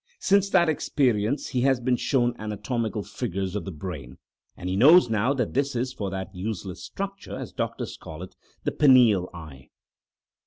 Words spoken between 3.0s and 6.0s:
figures of the brain, and he knows now that this is